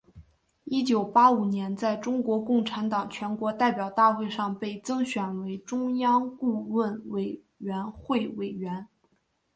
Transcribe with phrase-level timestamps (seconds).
[0.63, 8.87] 一九八五年在中国共产党全国代表大会上被增选为中央顾问委员会委员。